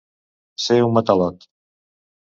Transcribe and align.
Ser 0.63 0.79
un 0.87 0.97
matalot. 0.97 1.49